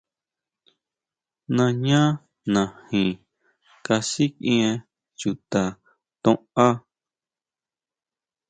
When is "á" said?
6.67-6.67